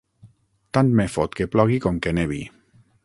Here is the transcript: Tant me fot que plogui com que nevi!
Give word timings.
Tant 0.77 0.89
me 1.01 1.05
fot 1.17 1.37
que 1.41 1.47
plogui 1.57 1.77
com 1.85 2.01
que 2.07 2.15
nevi! 2.21 2.41